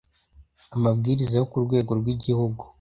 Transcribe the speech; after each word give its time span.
Amabwiriza 0.75 1.35
yo 1.39 1.45
ku 1.51 1.57
rwego 1.65 1.91
rw 1.99 2.07
igihugu 2.13 2.61